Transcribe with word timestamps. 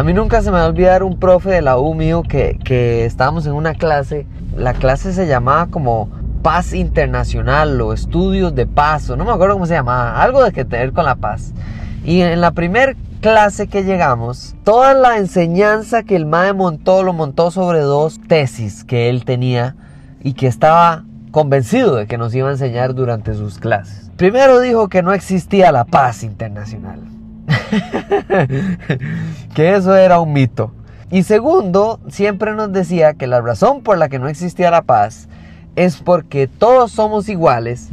a 0.00 0.02
mí 0.02 0.14
nunca 0.14 0.40
se 0.40 0.50
me 0.50 0.56
va 0.56 0.64
a 0.64 0.68
olvidar 0.68 1.02
un 1.02 1.18
profe 1.18 1.50
de 1.50 1.60
la 1.60 1.76
U 1.76 1.92
mío 1.92 2.22
que, 2.22 2.58
que 2.64 3.04
estábamos 3.04 3.44
en 3.44 3.52
una 3.52 3.74
clase. 3.74 4.26
La 4.56 4.72
clase 4.72 5.12
se 5.12 5.26
llamaba 5.26 5.66
como 5.66 6.08
Paz 6.40 6.72
Internacional 6.72 7.78
o 7.82 7.92
Estudios 7.92 8.54
de 8.54 8.66
Paz, 8.66 9.10
o 9.10 9.16
no 9.18 9.26
me 9.26 9.32
acuerdo 9.32 9.56
cómo 9.56 9.66
se 9.66 9.74
llamaba, 9.74 10.22
algo 10.22 10.42
de 10.42 10.52
que 10.52 10.64
tener 10.64 10.94
con 10.94 11.04
la 11.04 11.16
paz. 11.16 11.52
Y 12.02 12.22
en 12.22 12.40
la 12.40 12.52
primer 12.52 12.96
clase 13.20 13.66
que 13.66 13.84
llegamos, 13.84 14.56
toda 14.64 14.94
la 14.94 15.18
enseñanza 15.18 16.02
que 16.02 16.16
el 16.16 16.24
MAE 16.24 16.54
montó, 16.54 17.02
lo 17.02 17.12
montó 17.12 17.50
sobre 17.50 17.80
dos 17.80 18.20
tesis 18.26 18.84
que 18.84 19.10
él 19.10 19.26
tenía 19.26 19.76
y 20.22 20.32
que 20.32 20.46
estaba 20.46 21.04
convencido 21.30 21.96
de 21.96 22.06
que 22.06 22.16
nos 22.16 22.34
iba 22.34 22.48
a 22.48 22.52
enseñar 22.52 22.94
durante 22.94 23.34
sus 23.34 23.58
clases. 23.58 24.10
Primero 24.16 24.60
dijo 24.60 24.88
que 24.88 25.02
no 25.02 25.12
existía 25.12 25.70
la 25.72 25.84
paz 25.84 26.22
internacional. 26.22 27.19
que 29.54 29.74
eso 29.74 29.96
era 29.96 30.20
un 30.20 30.32
mito. 30.32 30.72
Y 31.10 31.24
segundo, 31.24 32.00
siempre 32.08 32.54
nos 32.54 32.72
decía 32.72 33.14
que 33.14 33.26
la 33.26 33.40
razón 33.40 33.82
por 33.82 33.98
la 33.98 34.08
que 34.08 34.18
no 34.18 34.28
existía 34.28 34.70
la 34.70 34.82
paz 34.82 35.28
es 35.74 35.96
porque 35.96 36.46
todos 36.46 36.92
somos 36.92 37.28
iguales, 37.28 37.88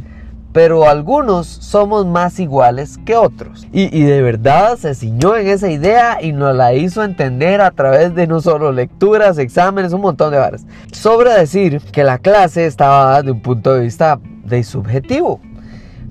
pero 0.52 0.88
algunos 0.88 1.46
somos 1.46 2.06
más 2.06 2.38
iguales 2.38 2.98
que 3.04 3.16
otros. 3.16 3.66
Y, 3.72 4.02
de 4.02 4.22
verdad 4.22 4.76
se 4.76 4.94
ciñó 4.94 5.36
en 5.36 5.48
esa 5.48 5.68
idea 5.68 6.22
y 6.22 6.32
nos 6.32 6.54
la 6.54 6.74
hizo 6.74 7.02
entender 7.02 7.60
a 7.60 7.72
través 7.72 8.14
de 8.14 8.26
no 8.26 8.40
solo 8.40 8.72
lecturas, 8.72 9.38
exámenes, 9.38 9.92
un 9.92 10.00
montón 10.00 10.30
de 10.30 10.38
varas. 10.38 10.64
Sobra 10.92 11.34
decir 11.34 11.80
que 11.92 12.04
la 12.04 12.18
clase 12.18 12.66
estaba 12.66 13.22
de 13.22 13.32
un 13.32 13.42
punto 13.42 13.74
de 13.74 13.80
vista 13.80 14.20
de 14.44 14.62
subjetivo. 14.62 15.40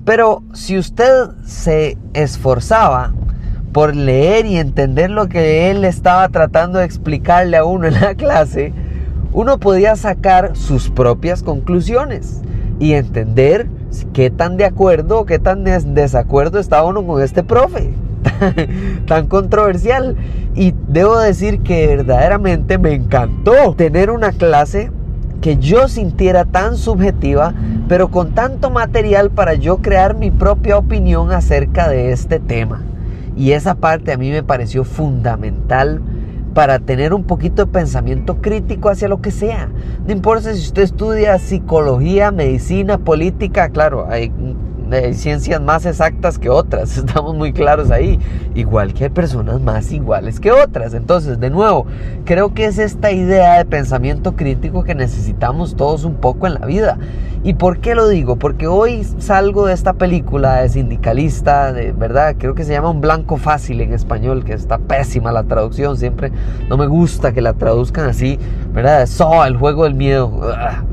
Pero 0.03 0.43
si 0.53 0.77
usted 0.77 1.29
se 1.45 1.97
esforzaba 2.13 3.13
por 3.77 3.95
leer 3.95 4.47
y 4.47 4.57
entender 4.57 5.11
lo 5.11 5.29
que 5.29 5.69
él 5.69 5.85
estaba 5.85 6.27
tratando 6.29 6.79
de 6.79 6.85
explicarle 6.85 7.57
a 7.57 7.63
uno 7.63 7.85
en 7.85 7.93
la 7.93 8.15
clase, 8.15 8.73
uno 9.33 9.59
podía 9.59 9.95
sacar 9.95 10.55
sus 10.55 10.89
propias 10.89 11.43
conclusiones 11.43 12.41
y 12.79 12.93
entender 12.93 13.67
qué 14.13 14.31
tan 14.31 14.57
de 14.57 14.65
acuerdo 14.65 15.19
o 15.19 15.25
qué 15.27 15.37
tan 15.37 15.63
desacuerdo 15.93 16.57
estaba 16.57 16.87
uno 16.87 17.05
con 17.05 17.21
este 17.21 17.43
profe 17.43 17.93
tan 19.05 19.27
controversial. 19.27 20.15
Y 20.55 20.73
debo 20.87 21.19
decir 21.19 21.59
que 21.59 21.85
verdaderamente 21.85 22.79
me 22.79 22.95
encantó 22.95 23.75
tener 23.75 24.09
una 24.09 24.31
clase 24.31 24.89
que 25.39 25.57
yo 25.57 25.87
sintiera 25.87 26.45
tan 26.45 26.77
subjetiva, 26.77 27.53
pero 27.87 28.09
con 28.09 28.33
tanto 28.33 28.71
material 28.71 29.29
para 29.29 29.53
yo 29.53 29.83
crear 29.83 30.15
mi 30.15 30.31
propia 30.31 30.79
opinión 30.79 31.31
acerca 31.31 31.87
de 31.87 32.11
este 32.11 32.39
tema. 32.39 32.81
Y 33.37 33.51
esa 33.51 33.75
parte 33.75 34.11
a 34.11 34.17
mí 34.17 34.31
me 34.31 34.41
pareció 34.43 34.83
fundamental 34.83 36.01
para 36.55 36.79
tener 36.79 37.13
un 37.13 37.23
poquito 37.23 37.65
de 37.65 37.71
pensamiento 37.71 38.41
crítico 38.41 38.89
hacia 38.89 39.07
lo 39.07 39.21
que 39.21 39.29
sea. 39.29 39.69
No 40.07 40.11
importa 40.11 40.55
si 40.55 40.61
usted 40.61 40.81
estudia 40.81 41.37
psicología, 41.37 42.31
medicina, 42.31 42.97
política, 42.97 43.69
claro, 43.69 44.07
hay 44.09 44.33
hay 44.91 45.13
ciencias 45.13 45.61
más 45.61 45.85
exactas 45.85 46.37
que 46.39 46.49
otras, 46.49 46.97
estamos 46.97 47.35
muy 47.35 47.53
claros 47.53 47.91
ahí, 47.91 48.19
igual 48.55 48.93
que 48.93 49.05
hay 49.05 49.09
personas 49.09 49.61
más 49.61 49.91
iguales 49.91 50.39
que 50.39 50.51
otras. 50.51 50.93
Entonces, 50.93 51.39
de 51.39 51.49
nuevo, 51.49 51.85
creo 52.25 52.53
que 52.53 52.65
es 52.65 52.77
esta 52.77 53.11
idea 53.11 53.57
de 53.57 53.65
pensamiento 53.65 54.35
crítico 54.35 54.83
que 54.83 54.95
necesitamos 54.95 55.75
todos 55.75 56.03
un 56.03 56.15
poco 56.15 56.47
en 56.47 56.55
la 56.55 56.65
vida. 56.65 56.97
¿Y 57.43 57.53
por 57.53 57.79
qué 57.79 57.95
lo 57.95 58.07
digo? 58.07 58.35
Porque 58.35 58.67
hoy 58.67 59.05
salgo 59.19 59.67
de 59.67 59.73
esta 59.73 59.93
película 59.93 60.55
de 60.55 60.69
sindicalista, 60.69 61.71
de 61.71 61.91
verdad, 61.91 62.35
creo 62.37 62.55
que 62.55 62.65
se 62.65 62.73
llama 62.73 62.89
Un 62.89 62.99
Blanco 62.99 63.37
Fácil 63.37 63.79
en 63.79 63.93
español, 63.93 64.43
que 64.43 64.53
está 64.53 64.79
pésima 64.79 65.31
la 65.31 65.43
traducción, 65.43 65.97
siempre 65.97 66.31
no 66.67 66.77
me 66.77 66.87
gusta 66.87 67.31
que 67.31 67.41
la 67.41 67.53
traduzcan 67.53 68.09
así, 68.09 68.39
¿verdad? 68.73 69.05
So, 69.05 69.45
el 69.45 69.55
juego 69.55 69.85
del 69.85 69.93
miedo, 69.93 70.41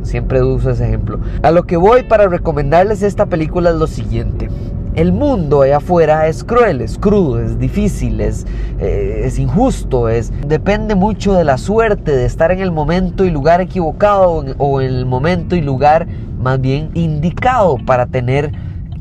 siempre 0.03 0.43
uso 0.43 0.71
ese 0.71 0.85
ejemplo. 0.85 1.19
A 1.43 1.51
lo 1.51 1.65
que 1.65 1.77
voy 1.77 2.03
para 2.05 2.29
recomendarles 2.29 3.03
esta 3.03 3.27
película 3.27 3.71
es 3.71 3.77
lo 3.85 3.87
siguiente. 3.87 4.49
El 4.95 5.13
mundo 5.13 5.63
allá 5.63 5.77
afuera 5.77 6.27
es 6.27 6.43
cruel, 6.43 6.81
es 6.81 6.97
crudo, 6.97 7.39
es 7.41 7.59
difícil, 7.59 8.21
es, 8.21 8.47
eh, 8.79 9.23
es 9.25 9.39
injusto, 9.39 10.09
es, 10.09 10.33
depende 10.47 10.95
mucho 10.95 11.35
de 11.35 11.45
la 11.45 11.59
suerte, 11.59 12.13
de 12.13 12.25
estar 12.25 12.51
en 12.51 12.61
el 12.61 12.71
momento 12.71 13.27
y 13.27 13.31
lugar 13.31 13.61
equivocado 13.61 14.45
o 14.57 14.81
en 14.81 14.87
el 14.87 15.05
momento 15.05 15.55
y 15.55 15.61
lugar 15.61 16.07
más 16.39 16.61
bien 16.61 16.91
indicado 16.95 17.77
para 17.85 18.07
tener 18.07 18.53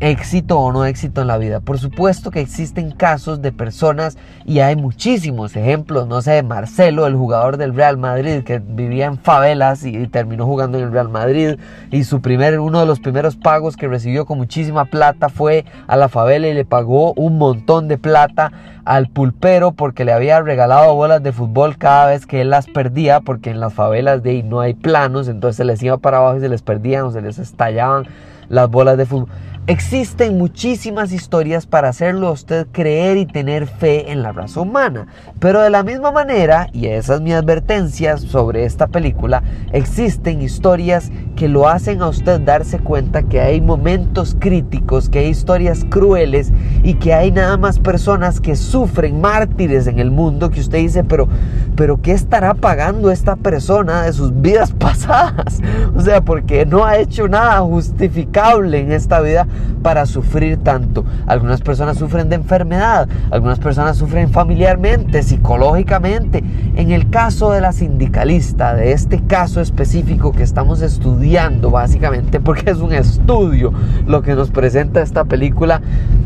éxito 0.03 0.59
o 0.59 0.73
no 0.73 0.83
éxito 0.83 1.21
en 1.21 1.27
la 1.27 1.37
vida. 1.37 1.61
Por 1.61 1.79
supuesto 1.79 2.29
que 2.29 2.41
existen 2.41 2.91
casos 2.91 3.41
de 3.41 3.53
personas 3.53 4.17
y 4.45 4.59
hay 4.59 4.75
muchísimos 4.75 5.55
ejemplos, 5.55 6.07
no 6.07 6.21
sé, 6.21 6.43
Marcelo, 6.43 7.07
el 7.07 7.15
jugador 7.15 7.55
del 7.55 7.73
Real 7.73 7.97
Madrid 7.97 8.43
que 8.43 8.59
vivía 8.59 9.05
en 9.05 9.17
favelas 9.17 9.85
y, 9.85 10.03
terminó 10.07 10.45
jugando 10.45 10.77
en 10.77 10.83
el 10.83 10.91
Real 10.91 11.07
Madrid 11.07 11.55
y 11.89 12.03
su 12.03 12.21
primer 12.21 12.59
uno 12.59 12.81
de 12.81 12.85
los 12.85 12.99
primeros 12.99 13.37
pagos 13.37 13.77
que 13.77 13.87
recibió 13.87 14.25
con 14.25 14.37
muchísima 14.37 14.85
plata 14.85 15.29
fue 15.29 15.63
a 15.87 15.95
la 15.95 16.09
favela 16.09 16.49
y 16.49 16.53
le 16.53 16.65
pagó 16.65 17.13
un 17.13 17.37
montón 17.37 17.87
de 17.87 17.97
plata 17.97 18.51
al 18.83 19.07
pulpero 19.07 19.71
porque 19.71 20.03
le 20.03 20.11
había 20.11 20.41
regalado 20.41 20.93
bolas 20.93 21.23
de 21.23 21.31
fútbol 21.31 21.77
cada 21.77 22.07
vez 22.07 22.25
que 22.25 22.41
él 22.41 22.49
las 22.49 22.67
perdía 22.67 23.21
porque 23.21 23.51
en 23.51 23.61
las 23.61 23.73
favelas 23.73 24.21
de 24.21 24.31
ahí 24.31 24.43
no 24.43 24.59
hay 24.59 24.73
planos, 24.73 25.29
entonces 25.29 25.55
se 25.55 25.63
les 25.63 25.81
iba 25.81 25.97
para 25.97 26.17
abajo 26.17 26.37
y 26.37 26.41
se 26.41 26.49
les 26.49 26.61
perdían 26.61 27.05
o 27.05 27.11
se 27.11 27.21
les 27.21 27.39
estallaban 27.39 28.05
las 28.49 28.69
bolas 28.69 28.97
de 28.97 29.05
fútbol. 29.05 29.29
Existen 29.65 30.37
muchísimas 30.37 31.13
historias 31.13 31.65
para 31.65 31.87
hacerlo 31.87 32.27
a 32.27 32.31
usted 32.31 32.67
creer 32.73 33.15
y 33.15 33.25
tener 33.25 33.65
fe 33.65 34.11
en 34.11 34.21
la 34.21 34.33
raza 34.33 34.59
humana, 34.59 35.07
pero 35.39 35.61
de 35.61 35.69
la 35.69 35.83
misma 35.83 36.11
manera, 36.11 36.67
y 36.73 36.87
esa 36.87 37.15
es 37.15 37.21
mi 37.21 37.31
advertencia 37.31 38.17
sobre 38.17 38.65
esta 38.65 38.87
película, 38.87 39.41
existen 39.71 40.41
historias 40.41 41.13
que 41.37 41.47
lo 41.47 41.69
hacen 41.69 42.01
a 42.01 42.09
usted 42.09 42.41
darse 42.41 42.79
cuenta 42.79 43.23
que 43.23 43.39
hay 43.39 43.61
momentos 43.61 44.35
críticos, 44.37 45.07
que 45.07 45.19
hay 45.19 45.27
historias 45.27 45.85
crueles 45.89 46.51
y 46.83 46.95
que 46.95 47.13
hay 47.13 47.31
nada 47.31 47.55
más 47.55 47.79
personas 47.79 48.41
que 48.41 48.57
sufren 48.57 49.21
mártires 49.21 49.87
en 49.87 49.97
el 49.97 50.11
mundo 50.11 50.49
que 50.49 50.59
usted 50.59 50.79
dice, 50.79 51.05
pero, 51.05 51.29
pero 51.75 52.01
¿qué 52.01 52.11
estará 52.11 52.53
pagando 52.53 53.11
esta 53.11 53.35
persona 53.35 54.03
de 54.03 54.13
sus 54.13 54.41
vidas 54.41 54.71
pasadas? 54.79 55.61
O 55.95 56.01
sea, 56.01 56.21
porque 56.21 56.65
no 56.65 56.85
ha 56.85 56.97
hecho 56.97 57.27
nada 57.27 57.59
justificable 57.61 58.79
en 58.79 58.91
esta 58.91 59.21
vida 59.21 59.47
para 59.81 60.05
sufrir 60.05 60.57
tanto. 60.57 61.03
Algunas 61.27 61.61
personas 61.61 61.97
sufren 61.97 62.29
de 62.29 62.35
enfermedad, 62.35 63.07
algunas 63.31 63.59
personas 63.59 63.97
sufren 63.97 64.29
familiarmente, 64.29 65.23
psicológicamente. 65.23 66.43
En 66.75 66.91
el 66.91 67.09
caso 67.09 67.51
de 67.51 67.61
la 67.61 67.71
sindicalista, 67.71 68.73
de 68.73 68.91
este 68.91 69.21
caso 69.21 69.61
específico 69.61 70.31
que 70.31 70.43
estamos 70.43 70.81
estudiando 70.81 71.71
básicamente, 71.71 72.39
porque 72.39 72.71
es 72.71 72.77
un 72.77 72.93
estudio 72.93 73.73
lo 74.07 74.21
que 74.21 74.35
nos 74.35 74.49
presenta 74.49 75.01
esta 75.01 75.25
película, 75.25 75.81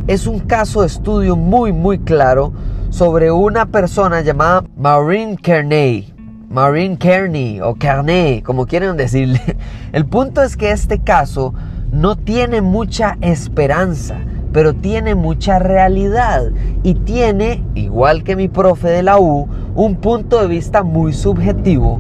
es 0.08 0.28
un 0.28 0.40
caso 0.40 0.82
de 0.82 0.88
estudio 0.88 1.36
muy 1.36 1.74
muy 1.74 2.00
claro 2.00 2.54
sobre 2.90 3.32
una 3.32 3.66
persona 3.66 4.22
llamada 4.22 4.64
Maureen 4.78 5.38
Kearney. 5.38 6.14
Maureen 6.50 6.98
Kearney 6.98 7.60
o 7.62 7.76
Kearney, 7.76 8.42
como 8.42 8.66
quieren 8.66 8.96
decirle. 8.96 9.42
El 9.92 10.06
punto 10.06 10.42
es 10.42 10.56
que 10.56 10.72
este 10.72 11.00
caso 11.00 11.54
no 11.92 12.16
tiene 12.16 12.62
mucha 12.62 13.18
esperanza, 13.22 14.18
pero 14.54 14.74
tiene 14.74 15.16
mucha 15.16 15.60
realidad 15.60 16.52
y 16.84 16.94
tiene, 16.96 17.64
igual 17.76 18.24
que 18.24 18.36
mi 18.36 18.48
profe 18.48 18.88
de 18.88 19.04
la 19.04 19.20
U, 19.20 19.48
un 19.76 19.96
punto 19.96 20.42
de 20.42 20.48
vista 20.48 20.84
muy 20.84 21.14
subjetivo, 21.14 22.00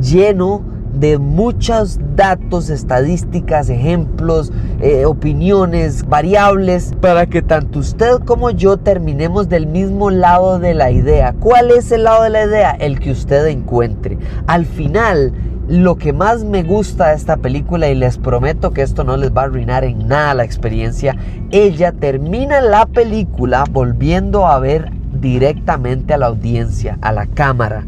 lleno 0.00 0.60
de 0.60 0.75
muchos 1.18 1.98
datos, 2.16 2.70
estadísticas, 2.70 3.68
ejemplos, 3.68 4.50
eh, 4.80 5.04
opiniones, 5.04 6.08
variables, 6.08 6.94
para 7.00 7.26
que 7.26 7.42
tanto 7.42 7.80
usted 7.80 8.18
como 8.24 8.50
yo 8.50 8.78
terminemos 8.78 9.48
del 9.48 9.66
mismo 9.66 10.10
lado 10.10 10.58
de 10.58 10.74
la 10.74 10.90
idea. 10.90 11.34
¿Cuál 11.38 11.70
es 11.70 11.92
el 11.92 12.04
lado 12.04 12.24
de 12.24 12.30
la 12.30 12.44
idea? 12.46 12.70
El 12.70 12.98
que 12.98 13.10
usted 13.10 13.46
encuentre. 13.46 14.18
Al 14.46 14.64
final, 14.64 15.32
lo 15.68 15.96
que 15.96 16.12
más 16.12 16.44
me 16.44 16.62
gusta 16.62 17.08
de 17.08 17.16
esta 17.16 17.36
película, 17.36 17.88
y 17.88 17.94
les 17.94 18.16
prometo 18.16 18.72
que 18.72 18.82
esto 18.82 19.04
no 19.04 19.16
les 19.16 19.30
va 19.32 19.42
a 19.42 19.44
arruinar 19.44 19.84
en 19.84 20.08
nada 20.08 20.34
la 20.34 20.44
experiencia, 20.44 21.16
ella 21.50 21.92
termina 21.92 22.60
la 22.60 22.86
película 22.86 23.64
volviendo 23.70 24.46
a 24.46 24.58
ver 24.58 24.90
directamente 25.20 26.14
a 26.14 26.18
la 26.18 26.26
audiencia, 26.26 26.98
a 27.02 27.12
la 27.12 27.26
cámara 27.26 27.84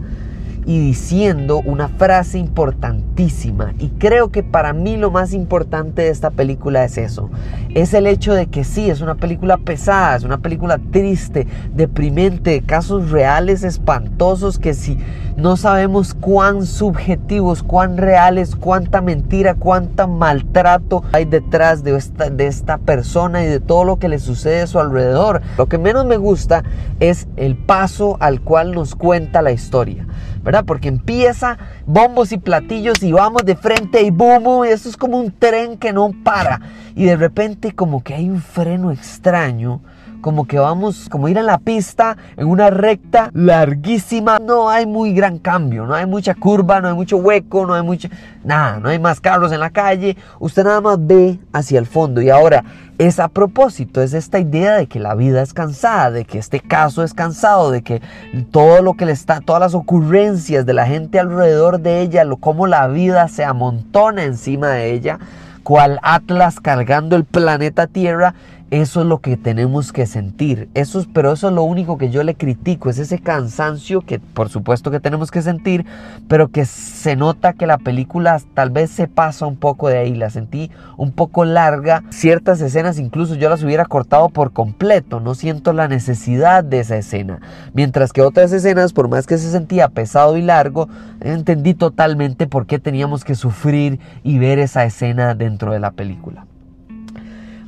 y 0.68 0.78
diciendo 0.78 1.62
una 1.64 1.88
frase 1.88 2.38
importantísima. 2.38 3.72
Y 3.78 3.88
creo 3.88 4.30
que 4.30 4.42
para 4.42 4.74
mí 4.74 4.98
lo 4.98 5.10
más 5.10 5.32
importante 5.32 6.02
de 6.02 6.10
esta 6.10 6.30
película 6.30 6.84
es 6.84 6.98
eso. 6.98 7.30
Es 7.78 7.94
el 7.94 8.08
hecho 8.08 8.34
de 8.34 8.48
que 8.48 8.64
sí, 8.64 8.90
es 8.90 9.02
una 9.02 9.14
película 9.14 9.56
pesada, 9.56 10.16
es 10.16 10.24
una 10.24 10.38
película 10.38 10.80
triste, 10.90 11.46
deprimente, 11.72 12.60
casos 12.62 13.12
reales 13.12 13.62
espantosos 13.62 14.58
que 14.58 14.74
si 14.74 14.98
no 15.36 15.56
sabemos 15.56 16.12
cuán 16.12 16.66
subjetivos, 16.66 17.62
cuán 17.62 17.96
reales, 17.96 18.56
cuánta 18.56 19.00
mentira, 19.00 19.54
cuánta 19.54 20.08
maltrato 20.08 21.04
hay 21.12 21.24
detrás 21.24 21.84
de 21.84 21.94
esta, 21.94 22.30
de 22.30 22.48
esta 22.48 22.78
persona 22.78 23.44
y 23.44 23.46
de 23.46 23.60
todo 23.60 23.84
lo 23.84 24.00
que 24.00 24.08
le 24.08 24.18
sucede 24.18 24.62
a 24.62 24.66
su 24.66 24.80
alrededor. 24.80 25.40
Lo 25.56 25.66
que 25.66 25.78
menos 25.78 26.04
me 26.04 26.16
gusta 26.16 26.64
es 26.98 27.28
el 27.36 27.54
paso 27.56 28.16
al 28.18 28.40
cual 28.40 28.72
nos 28.72 28.96
cuenta 28.96 29.40
la 29.40 29.52
historia. 29.52 30.04
¿verdad? 30.42 30.64
Porque 30.64 30.88
empieza 30.88 31.58
bombos 31.86 32.32
y 32.32 32.38
platillos 32.38 33.02
y 33.02 33.12
vamos 33.12 33.44
de 33.44 33.54
frente 33.54 34.02
y 34.02 34.10
boom, 34.10 34.44
boom, 34.44 34.64
y 34.64 34.68
eso 34.68 34.88
es 34.88 34.96
como 34.96 35.18
un 35.18 35.30
tren 35.30 35.76
que 35.76 35.92
no 35.92 36.12
para. 36.24 36.60
Y 36.94 37.04
de 37.04 37.16
repente 37.16 37.67
como 37.72 38.02
que 38.02 38.14
hay 38.14 38.28
un 38.28 38.40
freno 38.40 38.90
extraño 38.90 39.80
como 40.20 40.46
que 40.46 40.58
vamos, 40.58 41.08
como 41.08 41.28
ir 41.28 41.38
en 41.38 41.46
la 41.46 41.58
pista, 41.58 42.16
en 42.36 42.48
una 42.48 42.70
recta 42.70 43.30
larguísima. 43.34 44.38
No 44.38 44.68
hay 44.68 44.86
muy 44.86 45.12
gran 45.12 45.38
cambio, 45.38 45.86
no 45.86 45.94
hay 45.94 46.06
mucha 46.06 46.34
curva, 46.34 46.80
no 46.80 46.88
hay 46.88 46.94
mucho 46.94 47.18
hueco, 47.18 47.66
no 47.66 47.74
hay 47.74 47.82
mucho, 47.82 48.08
nada, 48.44 48.80
no 48.80 48.88
hay 48.88 48.98
más 48.98 49.20
carros 49.20 49.52
en 49.52 49.60
la 49.60 49.70
calle. 49.70 50.16
Usted 50.40 50.64
nada 50.64 50.80
más 50.80 50.98
ve 51.00 51.38
hacia 51.52 51.78
el 51.78 51.86
fondo. 51.86 52.20
Y 52.20 52.30
ahora, 52.30 52.64
es 52.98 53.20
a 53.20 53.28
propósito, 53.28 54.02
es 54.02 54.12
esta 54.12 54.40
idea 54.40 54.74
de 54.74 54.88
que 54.88 54.98
la 54.98 55.14
vida 55.14 55.40
es 55.40 55.54
cansada, 55.54 56.10
de 56.10 56.24
que 56.24 56.38
este 56.38 56.58
caso 56.58 57.04
es 57.04 57.14
cansado, 57.14 57.70
de 57.70 57.82
que 57.82 58.02
todo 58.50 58.82
lo 58.82 58.94
que 58.94 59.06
le 59.06 59.12
está, 59.12 59.40
todas 59.40 59.60
las 59.60 59.74
ocurrencias 59.74 60.66
de 60.66 60.74
la 60.74 60.84
gente 60.84 61.20
alrededor 61.20 61.78
de 61.78 62.00
ella, 62.00 62.24
lo, 62.24 62.38
cómo 62.38 62.66
la 62.66 62.88
vida 62.88 63.28
se 63.28 63.44
amontona 63.44 64.24
encima 64.24 64.70
de 64.70 64.92
ella, 64.92 65.20
cual 65.68 66.00
Atlas 66.02 66.60
cargando 66.60 67.14
el 67.14 67.26
planeta 67.26 67.88
Tierra 67.88 68.32
eso 68.70 69.00
es 69.00 69.06
lo 69.06 69.20
que 69.20 69.38
tenemos 69.38 69.92
que 69.92 70.06
sentir. 70.06 70.68
Eso 70.74 71.02
pero 71.14 71.32
eso 71.32 71.48
es 71.48 71.54
lo 71.54 71.62
único 71.62 71.96
que 71.96 72.10
yo 72.10 72.22
le 72.22 72.34
critico. 72.34 72.90
Es 72.90 72.98
ese 72.98 73.18
cansancio 73.18 74.02
que 74.02 74.18
por 74.18 74.50
supuesto 74.50 74.90
que 74.90 75.00
tenemos 75.00 75.30
que 75.30 75.40
sentir, 75.40 75.86
pero 76.28 76.48
que 76.48 76.66
se 76.66 77.16
nota 77.16 77.54
que 77.54 77.66
la 77.66 77.78
película 77.78 78.38
tal 78.52 78.70
vez 78.70 78.90
se 78.90 79.08
pasa 79.08 79.46
un 79.46 79.56
poco 79.56 79.88
de 79.88 79.96
ahí. 79.96 80.14
La 80.14 80.28
sentí 80.28 80.70
un 80.98 81.12
poco 81.12 81.46
larga. 81.46 82.02
Ciertas 82.10 82.60
escenas 82.60 82.98
incluso 82.98 83.36
yo 83.36 83.48
las 83.48 83.62
hubiera 83.62 83.86
cortado 83.86 84.28
por 84.28 84.52
completo. 84.52 85.18
No 85.20 85.34
siento 85.34 85.72
la 85.72 85.88
necesidad 85.88 86.62
de 86.62 86.80
esa 86.80 86.98
escena. 86.98 87.40
Mientras 87.72 88.12
que 88.12 88.20
otras 88.20 88.52
escenas, 88.52 88.92
por 88.92 89.08
más 89.08 89.26
que 89.26 89.38
se 89.38 89.50
sentía 89.50 89.88
pesado 89.88 90.36
y 90.36 90.42
largo, 90.42 90.88
entendí 91.20 91.72
totalmente 91.72 92.46
por 92.46 92.66
qué 92.66 92.78
teníamos 92.78 93.24
que 93.24 93.34
sufrir 93.34 93.98
y 94.22 94.38
ver 94.38 94.58
esa 94.58 94.84
escena 94.84 95.34
dentro 95.34 95.72
de 95.72 95.80
la 95.80 95.92
película. 95.92 96.44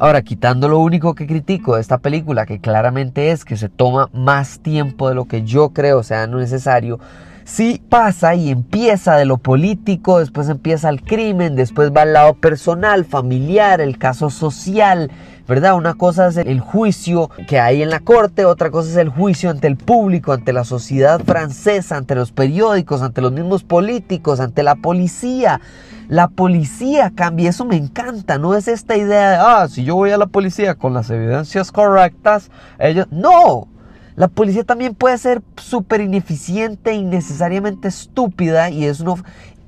Ahora, 0.01 0.23
quitando 0.23 0.67
lo 0.67 0.79
único 0.79 1.15
que 1.15 1.27
critico 1.27 1.75
de 1.75 1.83
esta 1.83 1.99
película, 1.99 2.47
que 2.47 2.59
claramente 2.59 3.33
es 3.33 3.45
que 3.45 3.59
se 3.59 3.69
toma 3.69 4.09
más 4.15 4.61
tiempo 4.61 5.11
de 5.11 5.15
lo 5.15 5.27
que 5.27 5.43
yo 5.43 5.75
creo 5.75 6.03
sea 6.03 6.27
necesario, 6.27 6.99
sí 7.45 7.83
pasa 7.87 8.35
y 8.35 8.49
empieza 8.49 9.17
de 9.17 9.27
lo 9.27 9.37
político, 9.37 10.19
después 10.19 10.49
empieza 10.49 10.89
el 10.89 11.03
crimen, 11.03 11.55
después 11.55 11.93
va 11.95 12.01
al 12.01 12.15
lado 12.15 12.33
personal, 12.33 13.05
familiar, 13.05 13.83
el 13.83 13.99
caso 13.99 14.31
social, 14.31 15.11
¿verdad? 15.47 15.75
Una 15.75 15.93
cosa 15.93 16.29
es 16.29 16.39
el 16.39 16.61
juicio 16.61 17.29
que 17.47 17.61
hay 17.61 17.83
en 17.83 17.91
la 17.91 18.01
corte, 18.01 18.47
otra 18.47 18.71
cosa 18.71 18.89
es 18.89 18.97
el 18.97 19.11
juicio 19.11 19.51
ante 19.51 19.67
el 19.67 19.77
público, 19.77 20.33
ante 20.33 20.55
la 20.55 20.65
sociedad 20.65 21.21
francesa, 21.23 21.99
ante 21.99 22.15
los 22.15 22.33
periódicos, 22.33 23.03
ante 23.03 23.21
los 23.21 23.33
mismos 23.33 23.65
políticos, 23.65 24.41
ante 24.41 24.63
la 24.63 24.77
policía. 24.77 25.61
La 26.11 26.27
policía 26.27 27.13
cambia, 27.15 27.51
eso 27.51 27.65
me 27.65 27.77
encanta, 27.77 28.37
no 28.37 28.57
es 28.57 28.67
esta 28.67 28.97
idea 28.97 29.31
de, 29.31 29.37
ah, 29.37 29.69
si 29.71 29.85
yo 29.85 29.95
voy 29.95 30.11
a 30.11 30.19
la 30.19 30.27
policía 30.27 30.75
con 30.75 30.93
las 30.93 31.09
evidencias 31.09 31.71
correctas, 31.71 32.51
ellos, 32.81 33.07
no, 33.13 33.69
la 34.17 34.27
policía 34.27 34.65
también 34.65 34.97
puede 34.97 35.17
ser 35.19 35.41
súper 35.57 36.01
ineficiente, 36.01 36.95
innecesariamente 36.95 37.87
estúpida 37.87 38.71
y 38.71 38.87
es 38.87 39.05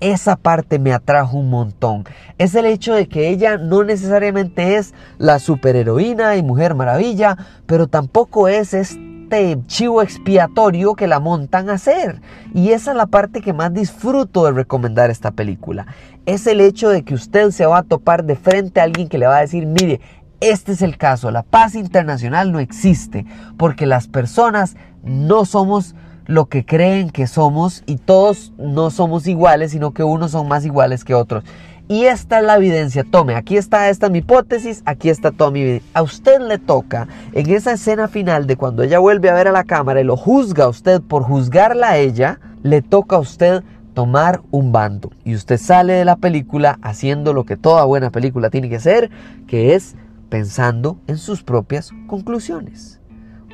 esa 0.01 0.35
parte 0.35 0.81
me 0.81 0.93
atrajo 0.93 1.37
un 1.37 1.49
montón. 1.49 2.03
Es 2.39 2.57
el 2.57 2.67
hecho 2.67 2.93
de 2.93 3.07
que 3.07 3.29
ella 3.29 3.57
no 3.57 3.85
necesariamente 3.85 4.75
es 4.75 4.95
la 5.19 5.39
superheroína 5.39 6.35
y 6.35 6.43
mujer 6.43 6.75
maravilla, 6.75 7.39
pero 7.67 7.87
tampoco 7.87 8.49
es 8.49 8.75
este 8.75 9.12
este 9.33 9.67
chivo 9.67 10.03
expiatorio 10.03 10.95
que 10.95 11.07
la 11.07 11.19
montan 11.19 11.71
a 11.71 11.75
hacer. 11.75 12.21
Y 12.53 12.73
esa 12.73 12.91
es 12.91 12.97
la 12.99 13.07
parte 13.07 13.41
que 13.41 13.55
más 13.55 13.73
disfruto 13.73 14.45
de 14.45 14.53
recomendar 14.53 15.11
esta 15.11 15.31
película. 15.31 15.87
Es 16.27 16.47
el 16.47 16.61
hecho 16.61 16.91
de 16.91 17.03
que 17.03 17.15
usted 17.15 17.51
se 17.51 17.65
va 17.65 17.79
a 17.79 17.83
topar 17.83 18.25
de 18.25 18.37
frente 18.37 18.81
a 18.81 18.85
alguien 18.85 19.09
que 19.09 19.17
le 19.17 19.27
va 19.27 19.39
a 19.39 19.41
decir, 19.41 19.67
mire, 19.67 20.01
este 20.41 20.73
es 20.73 20.83
el 20.83 20.99
caso, 20.99 21.31
la 21.31 21.45
paz 21.45 21.75
internacional 21.75 22.53
no 22.53 22.59
existe, 22.59 23.25
porque 23.57 23.87
las 23.87 24.07
personas 24.07 24.77
no 25.03 25.47
somos 25.47 25.95
lo 26.27 26.47
que 26.47 26.65
creen 26.65 27.11
que 27.11 27.27
somos 27.27 27.83
y 27.87 27.97
todos 27.97 28.53
no 28.59 28.91
somos 28.91 29.27
iguales, 29.27 29.73
sino 29.73 29.93
que 29.93 30.05
unos 30.05 30.33
son 30.33 30.49
más 30.49 30.65
iguales 30.65 31.05
que 31.05 31.15
otros. 31.15 31.45
Y 31.89 32.05
esta 32.05 32.39
es 32.39 32.45
la 32.47 32.57
evidencia. 32.57 33.05
Tome, 33.05 33.35
aquí 33.35 33.57
está 33.57 33.91
esta 33.91 34.09
mi 34.09 34.19
hipótesis, 34.19 34.83
aquí 34.87 35.11
está 35.11 35.31
toda 35.31 35.51
mi 35.51 35.61
evidencia. 35.61 35.91
A 35.95 36.03
usted 36.03 36.41
le 36.41 36.59
toca, 36.59 37.09
en 37.33 37.51
esa 37.51 37.73
escena 37.73 38.09
final 38.09 38.47
de 38.47 38.57
cuando 38.57 38.83
ella 38.83 38.99
vuelve 38.99 39.29
a 39.29 39.35
ver 39.35 39.49
a 39.49 39.53
la 39.53 39.65
cámara 39.65 40.01
y 40.01 40.05
lo 40.05 40.17
juzga 40.17 40.65
a 40.65 40.69
usted 40.69 41.03
por 41.03 41.25
juzgarla 41.25 41.91
a 41.91 41.99
ella, 41.99 42.41
le 42.63 42.81
toca 42.83 43.17
a 43.17 43.19
usted 43.19 43.63
tomar 43.95 44.41
un 44.51 44.73
bando. 44.73 45.11
Y 45.25 45.35
usted 45.35 45.59
sale 45.59 45.93
de 45.93 46.05
la 46.05 46.17
película 46.17 46.79
haciendo 46.83 47.35
lo 47.35 47.45
que 47.45 47.57
toda 47.57 47.85
buena 47.85 48.11
película 48.11 48.49
tiene 48.49 48.71
que 48.71 48.77
hacer, 48.77 49.11
que 49.47 49.75
es 49.75 49.97
pensando 50.31 50.99
en 51.09 51.19
sus 51.19 51.43
propias 51.43 51.91
conclusiones. 52.07 53.02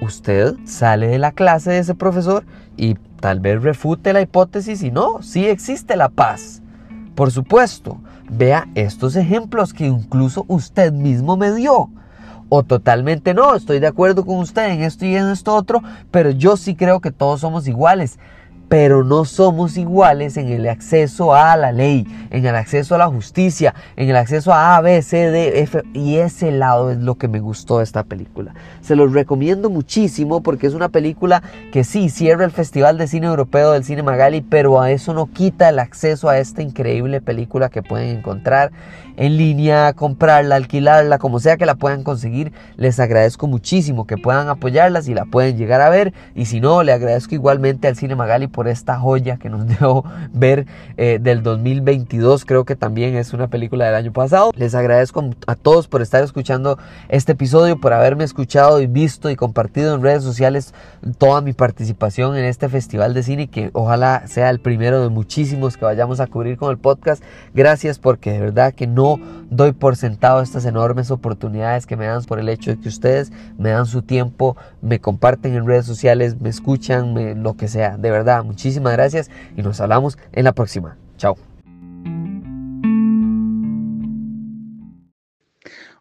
Usted 0.00 0.54
sale 0.64 1.08
de 1.08 1.18
la 1.18 1.32
clase 1.32 1.72
de 1.72 1.78
ese 1.78 1.94
profesor 1.94 2.44
y 2.76 2.94
tal 3.20 3.40
vez 3.40 3.62
refute 3.62 4.12
la 4.12 4.20
hipótesis 4.20 4.82
y 4.82 4.90
no, 4.90 5.22
sí 5.22 5.46
existe 5.46 5.96
la 5.96 6.08
paz. 6.08 6.62
Por 7.16 7.32
supuesto, 7.32 7.98
vea 8.30 8.68
estos 8.76 9.16
ejemplos 9.16 9.74
que 9.74 9.86
incluso 9.86 10.44
usted 10.46 10.92
mismo 10.92 11.36
me 11.36 11.52
dio. 11.52 11.90
O 12.48 12.62
totalmente 12.62 13.34
no, 13.34 13.56
estoy 13.56 13.80
de 13.80 13.88
acuerdo 13.88 14.24
con 14.24 14.38
usted 14.38 14.70
en 14.70 14.82
esto 14.82 15.04
y 15.04 15.16
en 15.16 15.28
esto 15.28 15.54
otro, 15.54 15.82
pero 16.10 16.30
yo 16.30 16.56
sí 16.56 16.76
creo 16.76 17.00
que 17.00 17.10
todos 17.10 17.40
somos 17.40 17.66
iguales 17.66 18.18
pero 18.68 19.02
no 19.02 19.24
somos 19.24 19.76
iguales 19.76 20.36
en 20.36 20.48
el 20.48 20.68
acceso 20.68 21.34
a 21.34 21.56
la 21.56 21.72
ley, 21.72 22.06
en 22.30 22.44
el 22.44 22.54
acceso 22.54 22.94
a 22.94 22.98
la 22.98 23.08
justicia, 23.08 23.74
en 23.96 24.10
el 24.10 24.16
acceso 24.16 24.52
a 24.52 24.76
A, 24.76 24.80
B, 24.80 25.00
C, 25.02 25.30
D, 25.30 25.60
F, 25.62 25.82
y 25.94 26.16
ese 26.16 26.50
lado 26.52 26.90
es 26.90 26.98
lo 26.98 27.16
que 27.16 27.28
me 27.28 27.40
gustó 27.40 27.78
de 27.78 27.84
esta 27.84 28.04
película. 28.04 28.54
Se 28.80 28.96
los 28.96 29.12
recomiendo 29.12 29.70
muchísimo 29.70 30.42
porque 30.42 30.66
es 30.66 30.74
una 30.74 30.90
película 30.90 31.42
que 31.72 31.84
sí 31.84 32.10
cierra 32.10 32.44
el 32.44 32.50
Festival 32.50 32.98
de 32.98 33.08
Cine 33.08 33.26
Europeo 33.26 33.72
del 33.72 33.84
Cine 33.84 34.02
Magali, 34.02 34.42
pero 34.42 34.80
a 34.80 34.90
eso 34.90 35.14
no 35.14 35.26
quita 35.26 35.70
el 35.70 35.78
acceso 35.78 36.28
a 36.28 36.38
esta 36.38 36.62
increíble 36.62 37.20
película 37.20 37.70
que 37.70 37.82
pueden 37.82 38.18
encontrar 38.18 38.70
en 39.16 39.36
línea, 39.36 39.92
comprarla, 39.94 40.54
alquilarla, 40.54 41.18
como 41.18 41.40
sea 41.40 41.56
que 41.56 41.66
la 41.66 41.74
puedan 41.74 42.04
conseguir. 42.04 42.52
Les 42.76 43.00
agradezco 43.00 43.48
muchísimo 43.48 44.06
que 44.06 44.16
puedan 44.16 44.48
apoyarla 44.48 45.02
si 45.02 45.12
la 45.12 45.24
pueden 45.24 45.56
llegar 45.56 45.80
a 45.80 45.88
ver, 45.88 46.14
y 46.36 46.44
si 46.44 46.60
no, 46.60 46.84
le 46.84 46.92
agradezco 46.92 47.34
igualmente 47.34 47.88
al 47.88 47.96
Cine 47.96 48.14
Magali 48.14 48.46
por 48.58 48.66
esta 48.66 48.98
joya 48.98 49.36
que 49.36 49.50
nos 49.50 49.66
dejó 49.68 50.04
ver 50.32 50.66
eh, 50.96 51.20
del 51.22 51.44
2022. 51.44 52.44
Creo 52.44 52.64
que 52.64 52.74
también 52.74 53.14
es 53.14 53.32
una 53.32 53.46
película 53.46 53.84
del 53.84 53.94
año 53.94 54.12
pasado. 54.12 54.50
Les 54.56 54.74
agradezco 54.74 55.30
a 55.46 55.54
todos 55.54 55.86
por 55.86 56.02
estar 56.02 56.24
escuchando 56.24 56.76
este 57.08 57.32
episodio, 57.32 57.80
por 57.80 57.92
haberme 57.92 58.24
escuchado 58.24 58.80
y 58.80 58.88
visto 58.88 59.30
y 59.30 59.36
compartido 59.36 59.94
en 59.94 60.02
redes 60.02 60.24
sociales 60.24 60.74
toda 61.18 61.40
mi 61.40 61.52
participación 61.52 62.36
en 62.36 62.46
este 62.46 62.68
festival 62.68 63.14
de 63.14 63.22
cine 63.22 63.46
que 63.46 63.70
ojalá 63.74 64.24
sea 64.26 64.50
el 64.50 64.58
primero 64.58 65.02
de 65.02 65.08
muchísimos 65.08 65.76
que 65.76 65.84
vayamos 65.84 66.18
a 66.18 66.26
cubrir 66.26 66.56
con 66.56 66.72
el 66.72 66.78
podcast. 66.78 67.22
Gracias 67.54 68.00
porque 68.00 68.32
de 68.32 68.40
verdad 68.40 68.74
que 68.74 68.88
no 68.88 69.20
doy 69.50 69.70
por 69.70 69.94
sentado 69.94 70.42
estas 70.42 70.64
enormes 70.64 71.12
oportunidades 71.12 71.86
que 71.86 71.96
me 71.96 72.06
dan 72.06 72.24
por 72.24 72.40
el 72.40 72.48
hecho 72.48 72.72
de 72.72 72.80
que 72.80 72.88
ustedes 72.88 73.30
me 73.56 73.70
dan 73.70 73.86
su 73.86 74.02
tiempo, 74.02 74.56
me 74.82 74.98
comparten 74.98 75.54
en 75.54 75.64
redes 75.64 75.86
sociales, 75.86 76.40
me 76.40 76.48
escuchan, 76.48 77.14
lo 77.40 77.54
que 77.54 77.68
sea. 77.68 77.96
De 77.96 78.10
verdad, 78.10 78.44
Muchísimas 78.48 78.94
gracias 78.94 79.28
y 79.58 79.62
nos 79.62 79.78
hablamos 79.78 80.16
en 80.32 80.44
la 80.44 80.54
próxima. 80.54 80.96
Chao. 81.18 81.36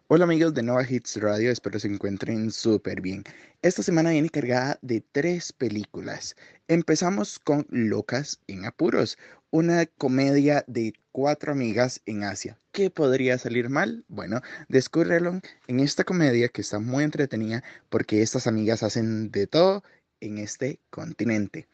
Hola 0.06 0.24
amigos 0.24 0.54
de 0.54 0.62
Nova 0.62 0.82
Hits 0.88 1.20
Radio, 1.20 1.50
espero 1.50 1.78
se 1.78 1.88
encuentren 1.88 2.50
súper 2.50 3.02
bien. 3.02 3.22
Esta 3.60 3.82
semana 3.82 4.12
viene 4.12 4.30
cargada 4.30 4.78
de 4.80 5.04
tres 5.12 5.52
películas. 5.52 6.36
Empezamos 6.68 7.38
con 7.38 7.66
Locas 7.68 8.40
en 8.46 8.64
Apuros, 8.64 9.18
una 9.50 9.84
comedia 9.84 10.64
de 10.66 10.94
cuatro 11.12 11.52
amigas 11.52 12.00
en 12.06 12.24
Asia. 12.24 12.58
¿Qué 12.72 12.88
podría 12.88 13.36
salir 13.36 13.68
mal? 13.68 14.06
Bueno, 14.08 14.40
descúbrelo 14.70 15.42
en 15.66 15.80
esta 15.80 16.04
comedia 16.04 16.48
que 16.48 16.62
está 16.62 16.78
muy 16.78 17.04
entretenida 17.04 17.62
porque 17.90 18.22
estas 18.22 18.46
amigas 18.46 18.82
hacen 18.82 19.30
de 19.30 19.46
todo 19.46 19.82
en 20.20 20.38
este 20.38 20.80
continente. 20.88 21.68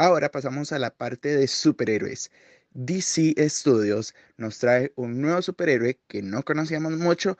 Ahora 0.00 0.30
pasamos 0.30 0.72
a 0.72 0.78
la 0.78 0.88
parte 0.88 1.36
de 1.36 1.46
superhéroes. 1.46 2.30
DC 2.72 3.34
Studios 3.50 4.14
nos 4.38 4.58
trae 4.58 4.94
un 4.96 5.20
nuevo 5.20 5.42
superhéroe 5.42 5.98
que 6.08 6.22
no 6.22 6.42
conocíamos 6.42 6.92
mucho 6.92 7.36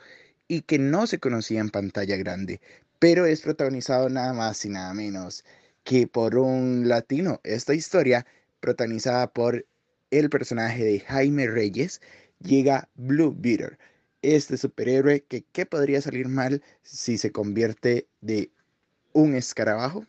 y 0.47 0.61
que 0.61 0.79
no 0.79 1.07
se 1.07 1.19
conocía 1.19 1.61
en 1.61 1.71
pantalla 1.71 2.19
grande, 2.19 2.61
pero 2.99 3.25
es 3.25 3.41
protagonizado 3.41 4.11
nada 4.11 4.35
más 4.35 4.63
y 4.67 4.69
nada 4.69 4.93
menos 4.93 5.43
que 5.85 6.07
por 6.07 6.37
un 6.37 6.87
latino. 6.87 7.41
Esta 7.45 7.73
historia, 7.73 8.27
protagonizada 8.61 9.33
por 9.33 9.65
el 10.11 10.29
personaje 10.29 10.85
de 10.85 11.01
Jaime 11.01 11.47
Reyes, 11.47 12.03
llega 12.41 12.91
Blue 12.95 13.35
Beater, 13.35 13.79
este 14.21 14.59
superhéroe 14.59 15.23
que 15.23 15.47
¿qué 15.53 15.65
podría 15.65 16.03
salir 16.03 16.29
mal 16.29 16.63
si 16.83 17.17
se 17.17 17.33
convierte 17.33 18.07
de 18.21 18.51
un 19.15 19.35
escarabajo? 19.35 20.05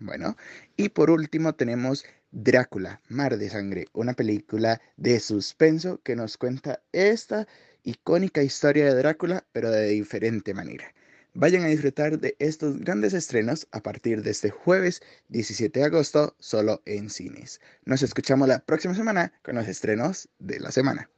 Bueno, 0.00 0.34
y 0.76 0.88
por 0.88 1.10
último 1.10 1.54
tenemos 1.54 2.06
Drácula, 2.30 3.02
Mar 3.08 3.36
de 3.36 3.50
Sangre, 3.50 3.86
una 3.92 4.14
película 4.14 4.80
de 4.96 5.20
suspenso 5.20 6.00
que 6.02 6.16
nos 6.16 6.38
cuenta 6.38 6.82
esta 6.92 7.46
icónica 7.82 8.42
historia 8.42 8.86
de 8.86 8.94
Drácula, 8.94 9.44
pero 9.52 9.70
de 9.70 9.88
diferente 9.88 10.54
manera. 10.54 10.94
Vayan 11.34 11.64
a 11.64 11.68
disfrutar 11.68 12.18
de 12.18 12.34
estos 12.38 12.78
grandes 12.78 13.12
estrenos 13.12 13.68
a 13.72 13.82
partir 13.82 14.22
de 14.22 14.30
este 14.30 14.48
jueves 14.48 15.02
17 15.28 15.78
de 15.78 15.86
agosto, 15.86 16.34
solo 16.38 16.80
en 16.86 17.10
cines. 17.10 17.60
Nos 17.84 18.02
escuchamos 18.02 18.48
la 18.48 18.60
próxima 18.60 18.94
semana 18.94 19.34
con 19.42 19.56
los 19.56 19.68
estrenos 19.68 20.30
de 20.38 20.60
la 20.60 20.72
semana. 20.72 21.10